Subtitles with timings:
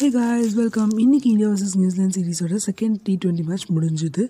[0.00, 4.22] ஹே guys welcome இன்னைக்கு India versus New Zealand சீரிஸோட second T twenty match முடிஞ்சுது.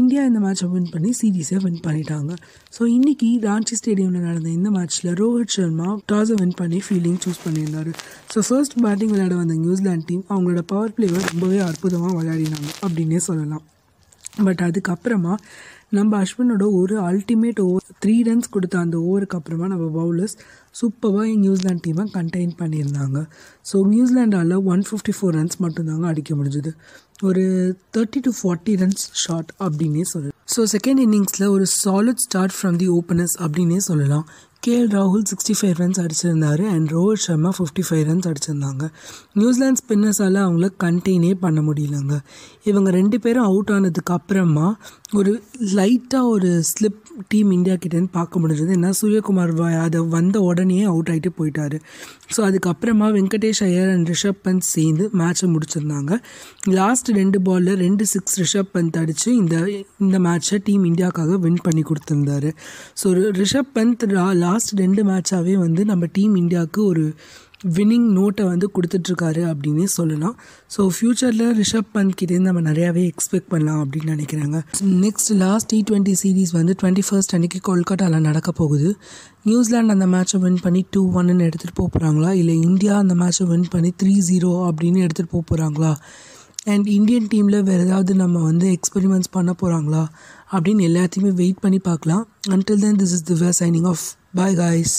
[0.00, 2.32] இந்தியா இந்த மேட்சை வின் பண்ணி சீரீஸை வின் பண்ணிட்டாங்க.
[2.76, 7.90] ஸோ இன்னைக்கு ராஞ்சி ஸ்டேடியமில் நடந்த இந்த மேட்ச்சில் ரோஹித் சர்மா டாஸை வின் பண்ணி ஃபீல்டிங் சூஸ் பண்ணியிருந்தார்.
[8.32, 13.64] ஸோ ஃபர்ஸ்ட் பேட்டிங் விளையாட வந்த நியூசிலாந்து டீம் அவங்களோட பவர் பிளேவை ரொம்பவே அற்புதமாக விளையாடினாங்க அப்படின்னே சொல்லலாம்.
[14.46, 15.34] பட் அதுக்கப்புறமா
[15.96, 20.34] நம்ம அஸ்வினோட ஒரு அல்டிமேட் ஓவர் த்ரீ ரன்ஸ் கொடுத்த அந்த ஓவருக்கு அப்புறமா நம்ம பவுலர்ஸ்
[20.78, 23.18] சூப்பராக நியூசிலாந்து டீமை கண்டெயின் பண்ணியிருந்தாங்க.
[23.70, 26.72] ஸோ நியூசிலாண்டால் ஒன் ஃபிஃப்டி ஃபோர் ரன்ஸ் மட்டும்தாங்க அடிக்க முடிஞ்சுது.
[27.28, 27.44] ஒரு
[27.96, 30.34] thirty to forty runs short அப்படின்னே சொல்லலாம்.
[30.54, 34.26] ஸோ செகண்ட் இன்னிங்ஸில் ஒரு solid start from the openers அப்படின்னே சொல்லலாம்.
[34.66, 38.88] கேஎல் ராகுல் sixty five runs அடிச்சிருந்தாரு and Rohit Sharma fifty five runs அடிச்சிருந்தாங்க
[39.32, 42.18] New Zealand ஸ்பின்னர்ஸால் அவங்கள கண்டெய்னே பண்ண முடியலங்க.
[42.64, 44.76] இவங்க ரெண்டு பேரும் அவுட் ஆனதுக்கு அப்புறமா
[45.12, 45.42] ஒரு
[45.74, 46.98] லைட்டாக ஒரு ஸ்லிப்
[47.28, 48.72] டீம் இந்தியா கிட்டேன்னு பார்க்க முடிஞ்சது.
[48.78, 51.80] ஏன்னா சூரியகுமார் யாதவ் வந்த உடனே அவுட் ஆகிட்டு போயிட்டார்.
[52.36, 56.18] ஸோ அதுக்கப்புறமா வெங்கடேஷ் ஐயர் அண்ட் ரிஷப் பந்த் சேர்ந்து மேட்ச்சை முடிச்சிருந்தாங்க.
[56.64, 59.56] லாஸ்ட் ரெண்டு பாலில் ரெண்டு சிக்ஸ் ரிஷப் பந்த் அடித்து இந்த
[59.98, 62.52] இந்த மேட்ச்சை டீம் இந்தியாவுக்காக வின் பண்ணி கொடுத்துருந்தாரு.
[63.04, 63.06] So
[63.40, 67.02] Rishabh Pant last last ரெண்டு மேட்சாகவே வந்து நம்ம டீம் இந்தியாவுக்கு ஒரு
[67.76, 70.34] வின்னிங் நோட்டை வந்து கொடுத்துட்ருக்காரு அப்படின்னே சொல்லலாம்.
[70.74, 74.58] ஸோ ஃப்யூச்சரில் ரிஷப் பந்த் கிட்டேருந்து நம்ம நிறையாவே எக்ஸ்பெக்ட் பண்ணலாம் அப்படின்னு நினைக்கிறாங்க.
[75.04, 78.90] Next last T twenty series வந்து டுவெண்ட்டி ஃபர்ஸ்ட் அன்றைக்கி கொல்கட்டாவில் நடக்க போகுது.
[79.48, 83.68] நியூசிலாந்து அந்த மேட்ச்சை வின் பண்ணி டூ ஒன்னு எடுத்துகிட்டு போக போகிறாங்களா இல்லை இந்தியா அந்த மேட்ச்சை வின்
[83.74, 85.92] பண்ணி த்ரீ ஜீரோ அப்படின்னு எடுத்துகிட்டு போக போகிறாங்களா
[86.72, 90.00] அண்ட் இந்தியன் டீமில் வேறு ஏதாவது நம்ம வந்து எக்ஸ்பெரிமெண்ட்ஸ் பண்ண போகிறாங்களா
[90.54, 92.24] அப்படின்னு எல்லாத்தையுமே வெயிட் பண்ணி பார்க்கலாம்.
[92.54, 94.04] Until then this is the where signing off
[94.36, 94.96] bye guys